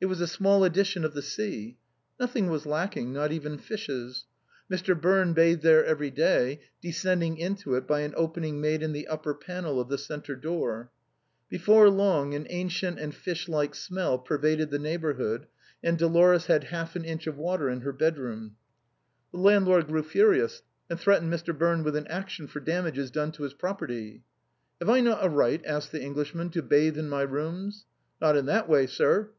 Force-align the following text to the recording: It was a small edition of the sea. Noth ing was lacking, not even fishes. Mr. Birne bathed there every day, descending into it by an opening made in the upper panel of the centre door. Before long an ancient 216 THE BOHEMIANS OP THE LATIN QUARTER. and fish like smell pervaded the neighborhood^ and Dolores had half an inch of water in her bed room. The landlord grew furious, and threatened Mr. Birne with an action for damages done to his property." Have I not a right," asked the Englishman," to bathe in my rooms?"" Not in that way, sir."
It 0.00 0.06
was 0.06 0.20
a 0.20 0.28
small 0.28 0.62
edition 0.62 1.04
of 1.04 1.14
the 1.14 1.20
sea. 1.20 1.78
Noth 2.20 2.36
ing 2.36 2.48
was 2.48 2.64
lacking, 2.64 3.12
not 3.12 3.32
even 3.32 3.58
fishes. 3.58 4.24
Mr. 4.70 4.94
Birne 4.94 5.32
bathed 5.32 5.62
there 5.62 5.84
every 5.84 6.12
day, 6.12 6.60
descending 6.80 7.38
into 7.38 7.74
it 7.74 7.84
by 7.84 8.02
an 8.02 8.14
opening 8.16 8.60
made 8.60 8.84
in 8.84 8.92
the 8.92 9.08
upper 9.08 9.34
panel 9.34 9.80
of 9.80 9.88
the 9.88 9.98
centre 9.98 10.36
door. 10.36 10.92
Before 11.48 11.90
long 11.90 12.34
an 12.34 12.46
ancient 12.50 12.98
216 12.98 13.50
THE 13.50 13.50
BOHEMIANS 13.50 13.50
OP 13.50 13.50
THE 13.52 13.96
LATIN 13.96 14.18
QUARTER. 14.18 14.34
and 14.46 14.48
fish 14.48 14.58
like 14.62 14.62
smell 14.62 14.70
pervaded 14.70 14.70
the 14.70 14.78
neighborhood^ 14.78 15.46
and 15.82 15.98
Dolores 15.98 16.46
had 16.46 16.64
half 16.70 16.94
an 16.94 17.04
inch 17.04 17.26
of 17.26 17.36
water 17.36 17.68
in 17.68 17.80
her 17.80 17.92
bed 17.92 18.16
room. 18.16 18.54
The 19.32 19.38
landlord 19.38 19.88
grew 19.88 20.04
furious, 20.04 20.62
and 20.88 21.00
threatened 21.00 21.32
Mr. 21.32 21.52
Birne 21.58 21.82
with 21.82 21.96
an 21.96 22.06
action 22.06 22.46
for 22.46 22.60
damages 22.60 23.10
done 23.10 23.32
to 23.32 23.42
his 23.42 23.54
property." 23.54 24.22
Have 24.80 24.88
I 24.90 25.00
not 25.00 25.24
a 25.24 25.28
right," 25.28 25.60
asked 25.66 25.90
the 25.90 26.00
Englishman," 26.00 26.50
to 26.50 26.62
bathe 26.62 26.96
in 26.96 27.08
my 27.08 27.22
rooms?"" 27.22 27.86
Not 28.20 28.36
in 28.36 28.46
that 28.46 28.68
way, 28.68 28.86
sir." 28.86 29.30